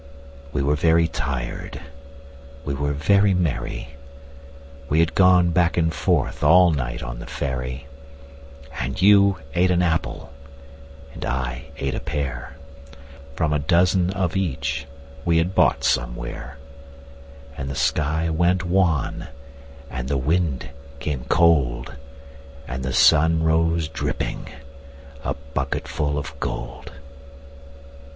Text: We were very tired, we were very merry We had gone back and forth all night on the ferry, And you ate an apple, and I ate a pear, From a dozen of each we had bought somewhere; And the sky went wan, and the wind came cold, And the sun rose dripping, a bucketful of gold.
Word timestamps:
We 0.51 0.63
were 0.63 0.73
very 0.73 1.07
tired, 1.07 1.79
we 2.65 2.73
were 2.73 2.91
very 2.91 3.35
merry 3.35 3.89
We 4.89 4.99
had 4.99 5.13
gone 5.13 5.51
back 5.51 5.77
and 5.77 5.93
forth 5.93 6.43
all 6.43 6.71
night 6.71 7.03
on 7.03 7.19
the 7.19 7.27
ferry, 7.27 7.85
And 8.79 8.99
you 8.99 9.37
ate 9.53 9.69
an 9.69 9.83
apple, 9.83 10.31
and 11.13 11.23
I 11.23 11.65
ate 11.77 11.93
a 11.93 11.99
pear, 11.99 12.55
From 13.35 13.53
a 13.53 13.59
dozen 13.59 14.09
of 14.09 14.35
each 14.35 14.87
we 15.23 15.37
had 15.37 15.53
bought 15.53 15.83
somewhere; 15.83 16.57
And 17.55 17.69
the 17.69 17.75
sky 17.75 18.27
went 18.27 18.63
wan, 18.65 19.27
and 19.87 20.07
the 20.07 20.17
wind 20.17 20.71
came 20.99 21.25
cold, 21.29 21.93
And 22.67 22.81
the 22.83 22.91
sun 22.91 23.43
rose 23.43 23.87
dripping, 23.87 24.47
a 25.23 25.35
bucketful 25.53 26.17
of 26.17 26.39
gold. 26.39 26.91